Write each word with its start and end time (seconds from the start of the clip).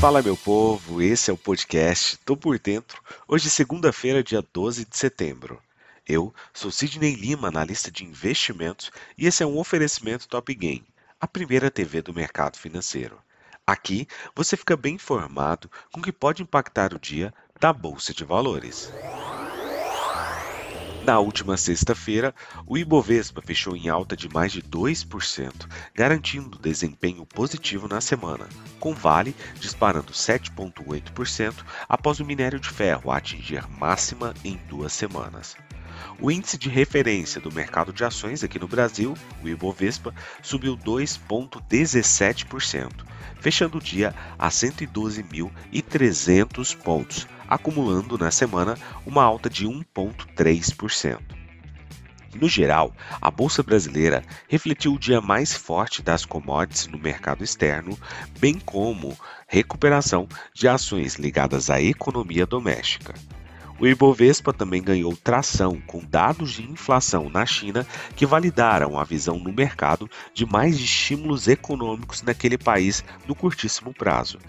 Fala 0.00 0.22
meu 0.22 0.36
povo, 0.36 1.02
esse 1.02 1.28
é 1.28 1.34
o 1.34 1.36
podcast 1.36 2.16
Tô 2.18 2.36
por 2.36 2.56
Dentro, 2.56 3.02
hoje 3.26 3.50
segunda-feira, 3.50 4.22
dia 4.22 4.40
12 4.52 4.84
de 4.84 4.96
setembro. 4.96 5.60
Eu 6.06 6.32
sou 6.54 6.70
Sidney 6.70 7.16
Lima, 7.16 7.48
analista 7.48 7.90
de 7.90 8.04
investimentos, 8.04 8.92
e 9.18 9.26
esse 9.26 9.42
é 9.42 9.46
um 9.46 9.58
oferecimento 9.58 10.28
Top 10.28 10.54
Game, 10.54 10.86
a 11.20 11.26
primeira 11.26 11.68
TV 11.68 12.00
do 12.00 12.14
mercado 12.14 12.56
financeiro. 12.56 13.18
Aqui 13.66 14.06
você 14.36 14.56
fica 14.56 14.76
bem 14.76 14.94
informado 14.94 15.68
com 15.92 15.98
o 15.98 16.02
que 16.02 16.12
pode 16.12 16.44
impactar 16.44 16.94
o 16.94 17.00
dia 17.00 17.34
da 17.58 17.72
Bolsa 17.72 18.14
de 18.14 18.24
Valores. 18.24 18.92
Na 21.08 21.18
última 21.20 21.56
sexta-feira, 21.56 22.34
o 22.66 22.76
Ibovespa 22.76 23.40
fechou 23.40 23.74
em 23.74 23.88
alta 23.88 24.14
de 24.14 24.28
mais 24.28 24.52
de 24.52 24.60
2%, 24.60 25.66
garantindo 25.94 26.58
desempenho 26.58 27.24
positivo 27.24 27.88
na 27.88 27.98
semana, 27.98 28.46
com 28.78 28.92
Vale 28.92 29.34
disparando 29.58 30.12
7,8% 30.12 31.54
após 31.88 32.20
o 32.20 32.26
minério 32.26 32.60
de 32.60 32.68
ferro 32.68 33.10
atingir 33.10 33.66
máxima 33.70 34.34
em 34.44 34.60
duas 34.68 34.92
semanas. 34.92 35.56
O 36.20 36.30
índice 36.30 36.58
de 36.58 36.68
referência 36.68 37.40
do 37.40 37.50
mercado 37.50 37.90
de 37.90 38.04
ações 38.04 38.44
aqui 38.44 38.58
no 38.58 38.68
Brasil, 38.68 39.14
o 39.42 39.48
Ibovespa, 39.48 40.14
subiu 40.42 40.76
2,17%, 40.76 42.92
fechando 43.40 43.78
o 43.78 43.82
dia 43.82 44.14
a 44.38 44.50
112.300 44.50 46.76
pontos, 46.76 47.26
acumulando 47.48 48.18
na 48.18 48.30
semana 48.30 48.76
uma 49.06 49.22
alta 49.22 49.48
de 49.48 49.66
1,3%. 49.66 51.18
No 52.34 52.48
geral, 52.48 52.94
a 53.20 53.30
bolsa 53.30 53.62
brasileira 53.62 54.22
refletiu 54.48 54.92
o 54.92 54.98
dia 54.98 55.20
mais 55.20 55.54
forte 55.54 56.02
das 56.02 56.24
commodities 56.24 56.86
no 56.86 56.98
mercado 56.98 57.42
externo, 57.42 57.98
bem 58.38 58.58
como 58.60 59.18
recuperação 59.48 60.28
de 60.54 60.68
ações 60.68 61.14
ligadas 61.14 61.70
à 61.70 61.80
economia 61.80 62.46
doméstica. 62.46 63.14
O 63.80 63.86
Ibovespa 63.86 64.52
também 64.52 64.82
ganhou 64.82 65.16
tração 65.16 65.80
com 65.86 66.04
dados 66.04 66.54
de 66.54 66.68
inflação 66.68 67.30
na 67.30 67.46
China 67.46 67.86
que 68.16 68.26
validaram 68.26 68.98
a 68.98 69.04
visão 69.04 69.38
no 69.38 69.52
mercado 69.52 70.10
de 70.34 70.44
mais 70.44 70.74
estímulos 70.74 71.46
econômicos 71.46 72.22
naquele 72.22 72.58
país 72.58 73.04
no 73.24 73.36
curtíssimo 73.36 73.94
prazo. 73.94 74.40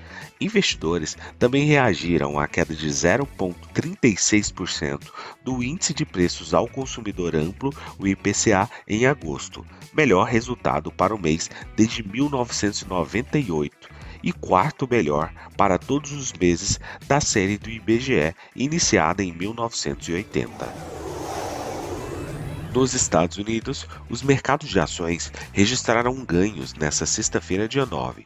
Investidores 0.41 1.15
também 1.37 1.65
reagiram 1.65 2.39
à 2.39 2.47
queda 2.47 2.73
de 2.73 2.87
0,36% 2.87 5.11
do 5.43 5.63
índice 5.63 5.93
de 5.93 6.05
preços 6.05 6.55
ao 6.55 6.67
consumidor 6.67 7.35
amplo, 7.35 7.71
o 7.99 8.07
IPCA, 8.07 8.67
em 8.87 9.05
agosto, 9.05 9.63
melhor 9.93 10.25
resultado 10.25 10.91
para 10.91 11.13
o 11.13 11.21
mês 11.21 11.51
desde 11.75 12.01
1998 12.01 13.88
e 14.23 14.31
quarto 14.31 14.87
melhor 14.89 15.31
para 15.57 15.77
todos 15.77 16.11
os 16.11 16.33
meses 16.33 16.79
da 17.07 17.21
série 17.21 17.57
do 17.57 17.69
IBGE, 17.69 18.35
iniciada 18.55 19.23
em 19.23 19.31
1980. 19.31 20.99
Nos 22.73 22.93
Estados 22.93 23.37
Unidos, 23.37 23.87
os 24.09 24.21
mercados 24.21 24.69
de 24.69 24.79
ações 24.79 25.31
registraram 25.51 26.23
ganhos 26.23 26.73
nesta 26.75 27.05
sexta-feira, 27.05 27.67
dia 27.67 27.85
9. 27.85 28.25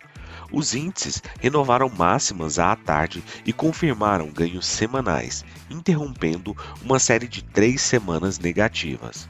Os 0.51 0.75
índices 0.75 1.23
renovaram 1.39 1.89
máximas 1.89 2.59
à 2.59 2.75
tarde 2.75 3.23
e 3.45 3.53
confirmaram 3.53 4.29
ganhos 4.29 4.67
semanais, 4.67 5.45
interrompendo 5.69 6.55
uma 6.83 6.99
série 6.99 7.27
de 7.27 7.43
três 7.43 7.81
semanas 7.81 8.37
negativas. 8.37 9.27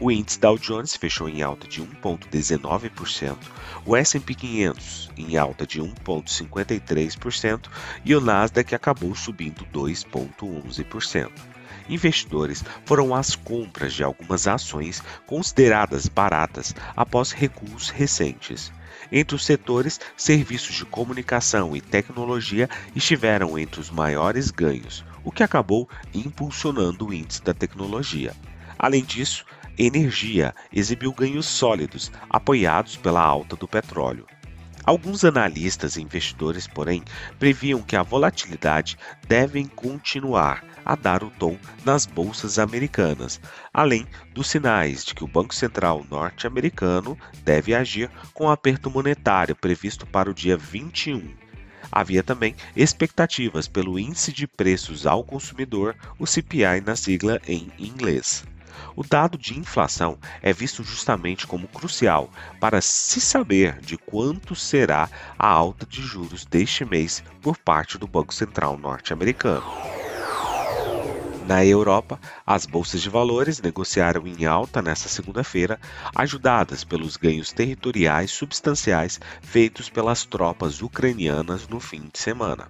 O 0.00 0.10
índice 0.10 0.40
Dow 0.40 0.58
Jones 0.58 0.96
fechou 0.96 1.28
em 1.28 1.40
alta 1.40 1.68
de 1.68 1.80
1,19%, 1.80 3.36
o 3.86 3.94
S&P 3.94 4.34
500 4.34 5.10
em 5.16 5.36
alta 5.36 5.64
de 5.64 5.80
1,53% 5.80 7.68
e 8.04 8.12
o 8.12 8.20
Nasdaq 8.20 8.74
acabou 8.74 9.14
subindo 9.14 9.64
2,11%. 9.72 11.30
Investidores 11.88 12.64
foram 12.84 13.14
às 13.14 13.36
compras 13.36 13.94
de 13.94 14.02
algumas 14.02 14.48
ações 14.48 15.00
consideradas 15.26 16.08
baratas 16.08 16.74
após 16.96 17.30
recuos 17.30 17.90
recentes. 17.90 18.72
Entre 19.12 19.36
os 19.36 19.44
setores, 19.44 20.00
serviços 20.16 20.74
de 20.74 20.84
comunicação 20.84 21.76
e 21.76 21.80
tecnologia 21.80 22.68
estiveram 22.96 23.56
entre 23.56 23.80
os 23.80 23.90
maiores 23.90 24.50
ganhos, 24.50 25.04
o 25.22 25.30
que 25.30 25.44
acabou 25.44 25.88
impulsionando 26.12 27.06
o 27.06 27.14
índice 27.14 27.42
da 27.42 27.54
tecnologia. 27.54 28.34
Além 28.78 29.04
disso, 29.04 29.44
energia 29.78 30.54
exibiu 30.72 31.12
ganhos 31.12 31.46
sólidos, 31.46 32.10
apoiados 32.28 32.96
pela 32.96 33.20
alta 33.20 33.56
do 33.56 33.68
petróleo. 33.68 34.26
Alguns 34.84 35.24
analistas 35.24 35.96
e 35.96 36.02
investidores, 36.02 36.66
porém, 36.66 37.02
previam 37.38 37.80
que 37.80 37.96
a 37.96 38.02
volatilidade 38.02 38.98
deve 39.26 39.64
continuar 39.68 40.62
a 40.84 40.94
dar 40.94 41.24
o 41.24 41.30
tom 41.30 41.56
nas 41.86 42.04
bolsas 42.04 42.58
americanas, 42.58 43.40
além 43.72 44.06
dos 44.34 44.48
sinais 44.48 45.02
de 45.02 45.14
que 45.14 45.24
o 45.24 45.28
Banco 45.28 45.54
Central 45.54 46.04
norte-americano 46.10 47.18
deve 47.42 47.74
agir 47.74 48.10
com 48.34 48.44
o 48.44 48.50
aperto 48.50 48.90
monetário 48.90 49.56
previsto 49.56 50.06
para 50.06 50.30
o 50.30 50.34
dia 50.34 50.56
21. 50.56 51.32
Havia 51.90 52.22
também 52.22 52.54
expectativas 52.76 53.66
pelo 53.66 53.98
índice 53.98 54.32
de 54.32 54.46
preços 54.46 55.06
ao 55.06 55.24
consumidor, 55.24 55.96
o 56.18 56.26
CPI 56.26 56.82
na 56.84 56.94
sigla 56.94 57.40
em 57.48 57.72
inglês. 57.78 58.44
O 58.96 59.02
dado 59.02 59.36
de 59.36 59.58
inflação 59.58 60.18
é 60.42 60.52
visto 60.52 60.82
justamente 60.82 61.46
como 61.46 61.68
crucial 61.68 62.30
para 62.60 62.80
se 62.80 63.20
saber 63.20 63.80
de 63.80 63.96
quanto 63.96 64.54
será 64.54 65.08
a 65.38 65.48
alta 65.48 65.84
de 65.86 66.02
juros 66.02 66.44
deste 66.44 66.84
mês 66.84 67.22
por 67.42 67.56
parte 67.56 67.98
do 67.98 68.06
Banco 68.06 68.32
Central 68.32 68.76
norte-americano. 68.76 69.64
Na 71.46 71.62
Europa, 71.62 72.18
as 72.46 72.64
bolsas 72.64 73.02
de 73.02 73.10
valores 73.10 73.60
negociaram 73.60 74.26
em 74.26 74.46
alta 74.46 74.80
nesta 74.80 75.10
segunda-feira, 75.10 75.78
ajudadas 76.14 76.84
pelos 76.84 77.18
ganhos 77.18 77.52
territoriais 77.52 78.30
substanciais 78.30 79.20
feitos 79.42 79.90
pelas 79.90 80.24
tropas 80.24 80.80
ucranianas 80.80 81.68
no 81.68 81.78
fim 81.80 82.08
de 82.10 82.18
semana, 82.18 82.68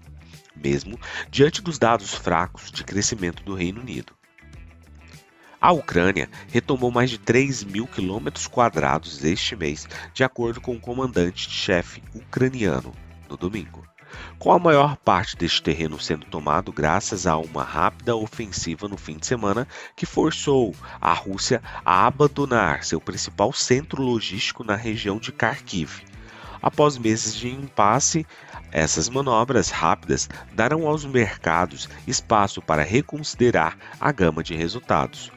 mesmo 0.56 0.98
diante 1.31 1.62
dos 1.62 1.78
dados 1.78 2.15
fracos 2.15 2.72
de 2.72 2.82
crescimento 2.82 3.44
do 3.44 3.54
Reino 3.54 3.81
Unido. 3.81 4.12
A 5.65 5.73
Ucrânia 5.73 6.29
retomou 6.53 6.91
mais 6.91 7.09
de 7.09 7.17
3 7.17 7.65
mil 7.65 7.87
quilômetros 7.87 8.47
quadrados 8.47 9.25
este 9.25 9.57
mês, 9.57 9.89
de 10.13 10.23
acordo 10.23 10.61
com 10.61 10.77
o 10.77 10.79
comandante-chefe 10.79 12.03
ucraniano, 12.15 12.93
no 13.31 13.35
domingo. 13.35 13.83
Com 14.39 14.53
a 14.53 14.59
maior 14.59 14.95
parte 14.99 15.39
deste 15.39 15.63
terreno 15.63 15.99
sendo 15.99 16.27
tomado 16.27 16.71
graças 16.71 17.27
a 17.27 17.39
uma 17.39 17.65
rápida 17.65 18.15
ofensiva 18.15 18.87
no 18.89 18.99
fim 18.99 19.17
de 19.17 19.27
semana 19.27 19.67
que 19.97 20.05
forçou 20.05 20.75
a 21.01 21.15
Rússia 21.15 21.63
a 21.83 22.07
abandonar 22.07 22.85
seu 22.85 23.01
principal 23.01 23.51
centro 23.51 24.03
logístico 24.03 24.63
na 24.63 24.77
região 24.77 25.17
de 25.17 25.33
Kharkiv. 25.33 26.03
Após 26.61 26.99
meses 26.99 27.35
de 27.35 27.49
impasse, 27.49 28.27
essas 28.71 29.09
manobras 29.09 29.71
rápidas 29.71 30.29
darão 30.53 30.87
aos 30.87 31.07
mercados 31.07 31.89
espaço 32.07 32.61
para 32.61 32.83
reconsiderar 32.83 33.79
a 33.99 34.13
gama 34.13 34.43
de 34.43 34.55
resultados. 34.55 35.33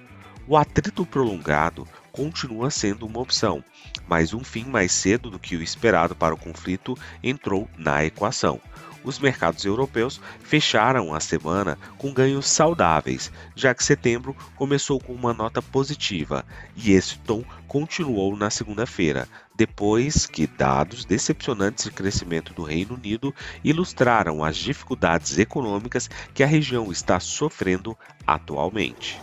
O 0.49 0.55
atrito 0.55 1.05
prolongado 1.05 1.85
continua 2.09 2.71
sendo 2.71 3.05
uma 3.05 3.19
opção, 3.19 3.61
mas 4.07 4.33
um 4.33 4.45
fim 4.45 4.63
mais 4.63 4.93
cedo 4.93 5.29
do 5.29 5.37
que 5.37 5.57
o 5.57 5.61
esperado 5.61 6.15
para 6.15 6.33
o 6.33 6.37
conflito 6.37 6.97
entrou 7.21 7.69
na 7.77 8.05
equação. 8.05 8.61
Os 9.03 9.19
mercados 9.19 9.65
europeus 9.65 10.21
fecharam 10.39 11.13
a 11.13 11.19
semana 11.19 11.77
com 11.97 12.13
ganhos 12.13 12.47
saudáveis, 12.47 13.29
já 13.57 13.73
que 13.73 13.83
setembro 13.83 14.33
começou 14.55 15.01
com 15.01 15.11
uma 15.11 15.33
nota 15.33 15.61
positiva 15.61 16.45
e 16.77 16.93
esse 16.93 17.19
tom 17.19 17.43
continuou 17.67 18.37
na 18.37 18.49
segunda-feira, 18.49 19.27
depois 19.53 20.25
que 20.25 20.47
dados 20.47 21.03
decepcionantes 21.03 21.83
de 21.83 21.91
crescimento 21.91 22.53
do 22.53 22.63
Reino 22.63 22.95
Unido 22.95 23.35
ilustraram 23.65 24.45
as 24.45 24.55
dificuldades 24.55 25.37
econômicas 25.37 26.09
que 26.33 26.41
a 26.41 26.47
região 26.47 26.89
está 26.89 27.19
sofrendo 27.19 27.97
atualmente. 28.25 29.19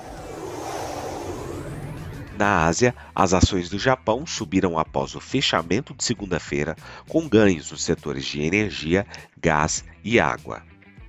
Na 2.36 2.66
Ásia, 2.66 2.92
as 3.14 3.32
ações 3.32 3.68
do 3.68 3.78
Japão 3.78 4.26
subiram 4.26 4.76
após 4.76 5.14
o 5.14 5.20
fechamento 5.20 5.94
de 5.94 6.02
segunda-feira, 6.02 6.74
com 7.08 7.28
ganhos 7.28 7.70
nos 7.70 7.84
setores 7.84 8.24
de 8.24 8.42
energia, 8.42 9.06
gás 9.40 9.84
e 10.02 10.18
água. 10.18 10.60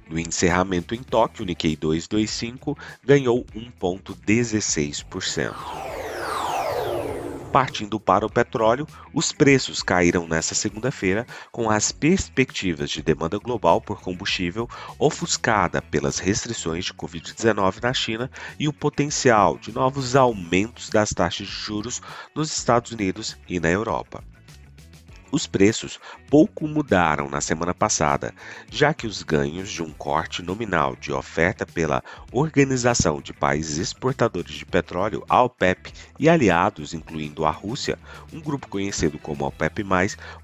No 0.08 0.20
encerramento 0.20 0.94
em 0.94 1.02
Tóquio, 1.02 1.42
o 1.44 1.46
Nikkei 1.46 1.76
225 1.76 2.78
ganhou 3.04 3.44
1,16%. 3.56 6.15
Partindo 7.56 8.02
para 8.02 8.26
o 8.26 8.30
petróleo, 8.30 8.86
os 9.14 9.32
preços 9.32 9.82
caíram 9.82 10.28
nesta 10.28 10.54
segunda-feira, 10.54 11.26
com 11.54 11.70
as 11.70 11.90
perspectivas 11.90 12.90
de 12.90 13.02
demanda 13.02 13.38
global 13.38 13.80
por 13.80 14.02
combustível 14.02 14.70
ofuscada 15.00 15.82
pelas 15.82 16.20
restrições 16.20 16.84
de 16.84 16.94
Covid-19 16.94 17.82
na 17.82 17.94
China 17.94 18.30
e 18.60 18.68
o 18.68 18.74
potencial 18.74 19.58
de 19.58 19.72
novos 19.72 20.18
aumentos 20.18 20.90
das 20.90 21.12
taxas 21.12 21.48
de 21.48 21.54
juros 21.54 22.02
nos 22.36 22.52
Estados 22.52 22.92
Unidos 22.92 23.38
e 23.48 23.58
na 23.58 23.70
Europa. 23.70 24.22
Os 25.36 25.46
preços 25.46 26.00
pouco 26.30 26.66
mudaram 26.66 27.30
na 27.30 27.42
semana 27.42 27.74
passada, 27.74 28.34
já 28.72 28.94
que 28.94 29.06
os 29.06 29.22
ganhos 29.22 29.70
de 29.70 29.84
um 29.84 29.92
corte 29.92 30.42
nominal 30.42 30.96
de 30.96 31.12
oferta 31.12 31.66
pela 31.66 32.02
Organização 32.32 33.20
de 33.20 33.34
Países 33.34 33.78
Exportadores 33.78 34.54
de 34.54 34.66
Petróleo, 34.66 35.26
a 35.28 35.44
OPEP, 35.44 35.92
e 36.18 36.30
aliados, 36.30 36.94
incluindo 36.94 37.44
a 37.44 37.52
Rússia, 37.52 38.00
um 38.32 38.40
grupo 38.40 38.70
conhecido 38.70 39.20
como 39.20 39.46
OPEP+, 39.46 39.84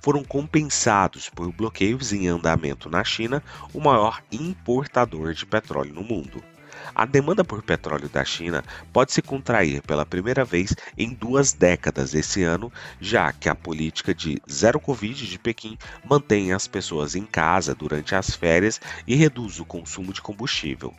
foram 0.01 0.25
compensados 0.25 1.29
por 1.29 1.49
bloqueios 1.53 2.11
em 2.11 2.27
andamento 2.27 2.89
na 2.89 3.01
China, 3.01 3.41
o 3.73 3.79
maior 3.79 4.21
importador 4.29 5.33
de 5.33 5.45
petróleo 5.45 5.93
no 5.93 6.03
mundo. 6.03 6.43
A 6.95 7.05
demanda 7.05 7.43
por 7.43 7.61
petróleo 7.61 8.09
da 8.09 8.25
China 8.25 8.63
pode 8.91 9.13
se 9.13 9.21
contrair 9.21 9.81
pela 9.81 10.05
primeira 10.05 10.43
vez 10.43 10.75
em 10.97 11.13
duas 11.13 11.53
décadas 11.53 12.13
esse 12.13 12.43
ano, 12.43 12.71
já 12.99 13.31
que 13.31 13.49
a 13.49 13.55
política 13.55 14.13
de 14.13 14.41
zero 14.51 14.79
Covid 14.79 15.27
de 15.27 15.39
Pequim 15.39 15.77
mantém 16.03 16.53
as 16.53 16.67
pessoas 16.67 17.15
em 17.15 17.25
casa 17.25 17.75
durante 17.75 18.15
as 18.15 18.35
férias 18.35 18.79
e 19.07 19.15
reduz 19.15 19.59
o 19.59 19.65
consumo 19.65 20.11
de 20.13 20.21
combustível 20.21 20.93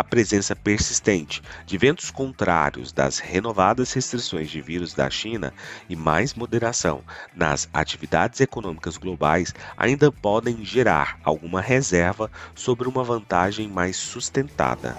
a 0.00 0.04
presença 0.04 0.56
persistente 0.56 1.42
de 1.66 1.76
ventos 1.76 2.10
contrários 2.10 2.90
das 2.90 3.18
renovadas 3.18 3.92
restrições 3.92 4.48
de 4.48 4.58
vírus 4.58 4.94
da 4.94 5.10
China 5.10 5.52
e 5.90 5.94
mais 5.94 6.32
moderação 6.32 7.04
nas 7.36 7.68
atividades 7.70 8.40
econômicas 8.40 8.96
globais 8.96 9.54
ainda 9.76 10.10
podem 10.10 10.64
gerar 10.64 11.20
alguma 11.22 11.60
reserva 11.60 12.30
sobre 12.54 12.88
uma 12.88 13.04
vantagem 13.04 13.68
mais 13.68 13.98
sustentada. 13.98 14.96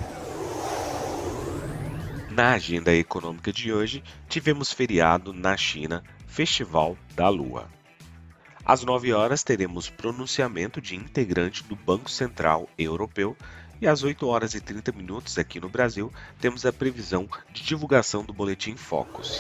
Na 2.29 2.53
agenda 2.53 2.93
econômica 2.93 3.51
de 3.51 3.73
hoje, 3.73 4.03
tivemos 4.29 4.71
feriado 4.71 5.33
na 5.33 5.57
China, 5.57 6.03
Festival 6.27 6.95
da 7.15 7.27
Lua. 7.27 7.67
Às 8.63 8.83
9 8.83 9.11
horas 9.13 9.43
teremos 9.43 9.89
pronunciamento 9.89 10.79
de 10.79 10.95
integrante 10.95 11.63
do 11.63 11.75
Banco 11.75 12.09
Central 12.11 12.69
Europeu 12.77 13.35
e 13.81 13.87
às 13.87 14.03
8 14.03 14.27
horas 14.27 14.53
e 14.53 14.61
30 14.61 14.91
minutos 14.91 15.37
aqui 15.39 15.59
no 15.59 15.67
Brasil 15.67 16.13
temos 16.39 16.65
a 16.65 16.71
previsão 16.71 17.27
de 17.51 17.63
divulgação 17.63 18.23
do 18.23 18.31
boletim 18.31 18.75
Focus. 18.75 19.39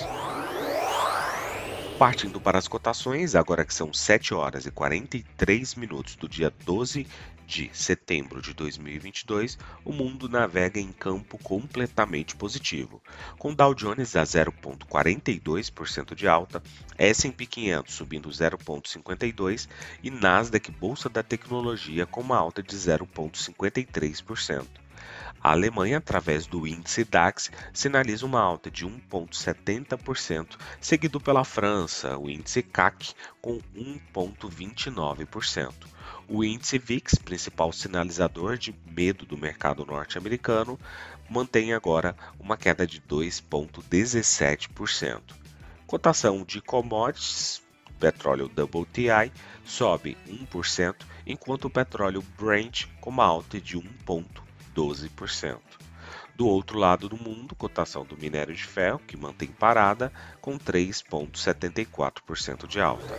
Partindo 1.99 2.41
para 2.41 2.57
as 2.57 2.67
cotações, 2.67 3.35
agora 3.35 3.63
que 3.63 3.73
são 3.73 3.93
7 3.93 4.33
horas 4.33 4.65
e 4.65 4.71
43 4.71 5.75
minutos 5.75 6.15
do 6.15 6.27
dia 6.27 6.51
12 6.65 7.05
de 7.51 7.69
setembro 7.73 8.41
de 8.41 8.53
2022, 8.53 9.57
o 9.83 9.91
mundo 9.91 10.29
navega 10.29 10.79
em 10.79 10.93
campo 10.93 11.37
completamente 11.37 12.33
positivo, 12.33 13.03
com 13.37 13.53
Dow 13.53 13.75
Jones 13.75 14.15
a 14.15 14.23
0,42% 14.23 16.15
de 16.15 16.29
alta, 16.29 16.63
S&P 16.97 17.45
500 17.45 17.93
subindo 17.93 18.29
0,52% 18.29 19.67
e 20.01 20.09
Nasdaq 20.09 20.71
Bolsa 20.71 21.09
da 21.09 21.21
Tecnologia 21.21 22.05
com 22.05 22.21
uma 22.21 22.37
alta 22.37 22.63
de 22.63 22.73
0,53%. 22.73 24.65
A 25.43 25.51
Alemanha, 25.51 25.97
através 25.97 26.47
do 26.47 26.65
índice 26.65 27.03
DAX, 27.03 27.51
sinaliza 27.73 28.25
uma 28.25 28.39
alta 28.39 28.71
de 28.71 28.85
1,70%, 28.85 30.55
seguido 30.79 31.19
pela 31.19 31.43
França, 31.43 32.17
o 32.17 32.29
índice 32.29 32.63
CAC, 32.63 33.13
com 33.41 33.59
1,29%. 33.75 35.73
O 36.33 36.45
índice 36.45 36.79
VIX, 36.79 37.15
principal 37.15 37.73
sinalizador 37.73 38.57
de 38.57 38.73
medo 38.85 39.25
do 39.25 39.37
mercado 39.37 39.85
norte-americano, 39.85 40.79
mantém 41.29 41.73
agora 41.73 42.15
uma 42.39 42.55
queda 42.55 42.87
de 42.87 43.01
2,17%. 43.01 45.19
Cotação 45.85 46.45
de 46.45 46.61
commodities, 46.61 47.61
petróleo 47.99 48.45
WTI 48.45 49.29
sobe 49.65 50.17
1%, 50.25 50.95
enquanto 51.27 51.65
o 51.65 51.69
petróleo 51.69 52.23
Brent 52.39 52.85
com 53.01 53.09
uma 53.09 53.25
alta 53.25 53.59
de 53.59 53.77
1,12%. 53.77 55.59
Do 56.33 56.47
outro 56.47 56.79
lado 56.79 57.09
do 57.09 57.17
mundo, 57.17 57.53
cotação 57.55 58.05
do 58.05 58.15
minério 58.15 58.55
de 58.55 58.63
ferro, 58.63 59.01
que 59.05 59.17
mantém 59.17 59.49
parada, 59.49 60.13
com 60.39 60.57
3,74% 60.57 62.67
de 62.67 62.79
alta. 62.79 63.17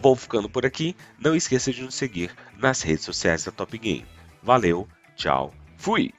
Vou 0.00 0.16
ficando 0.16 0.48
por 0.48 0.64
aqui. 0.64 0.96
Não 1.18 1.34
esqueça 1.34 1.72
de 1.72 1.82
nos 1.82 1.94
seguir 1.94 2.34
nas 2.56 2.82
redes 2.82 3.04
sociais 3.04 3.44
da 3.44 3.52
Top 3.52 3.76
Game. 3.76 4.06
Valeu, 4.42 4.88
tchau, 5.14 5.52
fui! 5.76 6.12